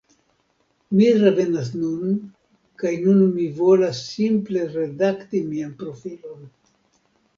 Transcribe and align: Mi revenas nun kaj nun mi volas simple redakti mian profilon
Mi 0.99 1.09
revenas 1.23 1.67
nun 1.81 2.15
kaj 2.83 2.93
nun 3.03 3.21
mi 3.35 3.45
volas 3.61 4.01
simple 4.15 4.65
redakti 4.75 5.43
mian 5.51 5.77
profilon 5.83 6.43